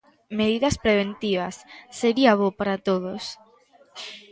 [0.39, 1.55] Medidas preventivas,
[1.99, 3.23] sería bo para todos.